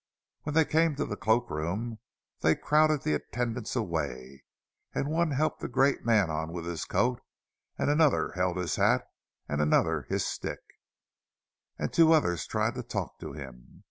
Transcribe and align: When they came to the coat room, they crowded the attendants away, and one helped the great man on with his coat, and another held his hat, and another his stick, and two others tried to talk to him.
When 0.41 0.55
they 0.55 0.65
came 0.65 0.95
to 0.95 1.05
the 1.05 1.15
coat 1.15 1.45
room, 1.47 1.99
they 2.39 2.55
crowded 2.55 3.03
the 3.03 3.13
attendants 3.13 3.75
away, 3.75 4.43
and 4.95 5.07
one 5.07 5.29
helped 5.29 5.59
the 5.59 5.67
great 5.67 6.03
man 6.03 6.27
on 6.31 6.51
with 6.51 6.65
his 6.65 6.85
coat, 6.85 7.21
and 7.77 7.87
another 7.87 8.31
held 8.31 8.57
his 8.57 8.77
hat, 8.77 9.03
and 9.47 9.61
another 9.61 10.07
his 10.09 10.25
stick, 10.25 10.61
and 11.77 11.93
two 11.93 12.13
others 12.13 12.47
tried 12.47 12.73
to 12.73 12.81
talk 12.83 13.19
to 13.19 13.33
him. 13.33 13.79